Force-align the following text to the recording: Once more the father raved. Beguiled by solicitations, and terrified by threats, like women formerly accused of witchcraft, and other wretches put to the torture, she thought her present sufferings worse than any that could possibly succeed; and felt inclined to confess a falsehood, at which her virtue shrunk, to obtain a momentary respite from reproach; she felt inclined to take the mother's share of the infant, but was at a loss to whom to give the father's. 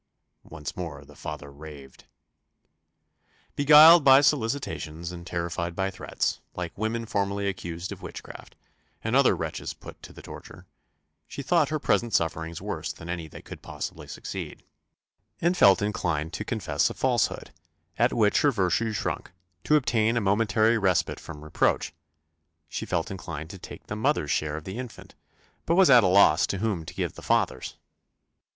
Once 0.41 0.75
more 0.75 1.05
the 1.05 1.15
father 1.15 1.51
raved. 1.51 2.05
Beguiled 3.55 4.03
by 4.03 4.19
solicitations, 4.21 5.11
and 5.11 5.27
terrified 5.27 5.75
by 5.75 5.91
threats, 5.91 6.39
like 6.55 6.75
women 6.75 7.05
formerly 7.05 7.47
accused 7.47 7.91
of 7.91 8.01
witchcraft, 8.01 8.55
and 9.03 9.15
other 9.15 9.35
wretches 9.35 9.75
put 9.75 10.01
to 10.01 10.11
the 10.11 10.23
torture, 10.23 10.65
she 11.27 11.43
thought 11.43 11.69
her 11.69 11.77
present 11.77 12.15
sufferings 12.15 12.59
worse 12.59 12.91
than 12.91 13.09
any 13.09 13.27
that 13.27 13.45
could 13.45 13.61
possibly 13.61 14.07
succeed; 14.07 14.63
and 15.39 15.55
felt 15.55 15.83
inclined 15.83 16.33
to 16.33 16.43
confess 16.43 16.89
a 16.89 16.95
falsehood, 16.95 17.51
at 17.95 18.11
which 18.11 18.41
her 18.41 18.49
virtue 18.49 18.93
shrunk, 18.93 19.31
to 19.63 19.75
obtain 19.75 20.17
a 20.17 20.19
momentary 20.19 20.79
respite 20.79 21.19
from 21.19 21.43
reproach; 21.43 21.93
she 22.67 22.87
felt 22.87 23.11
inclined 23.11 23.51
to 23.51 23.59
take 23.59 23.85
the 23.85 23.95
mother's 23.95 24.31
share 24.31 24.57
of 24.57 24.63
the 24.63 24.79
infant, 24.79 25.13
but 25.67 25.75
was 25.75 25.91
at 25.91 26.03
a 26.03 26.07
loss 26.07 26.47
to 26.47 26.57
whom 26.57 26.85
to 26.85 26.95
give 26.95 27.13
the 27.13 27.21
father's. 27.21 27.77